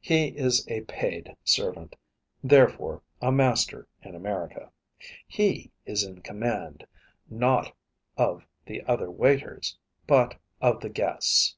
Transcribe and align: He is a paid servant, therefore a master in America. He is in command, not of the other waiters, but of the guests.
He 0.00 0.30
is 0.36 0.66
a 0.68 0.80
paid 0.80 1.36
servant, 1.44 1.94
therefore 2.42 3.00
a 3.22 3.30
master 3.30 3.86
in 4.02 4.16
America. 4.16 4.72
He 5.28 5.70
is 5.86 6.02
in 6.02 6.20
command, 6.22 6.84
not 7.30 7.76
of 8.16 8.44
the 8.66 8.82
other 8.88 9.08
waiters, 9.08 9.78
but 10.04 10.36
of 10.60 10.80
the 10.80 10.90
guests. 10.90 11.54